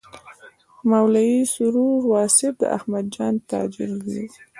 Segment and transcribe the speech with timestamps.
[0.89, 4.33] مولوي سرور واصف د احمدجان تاجر زوی و.